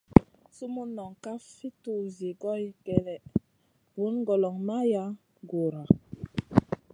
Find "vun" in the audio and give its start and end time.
3.95-4.15